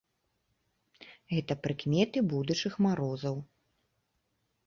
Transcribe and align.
Гэта 1.33 1.57
прыкметы 1.67 2.23
будучых 2.33 2.73
марозаў. 2.85 3.35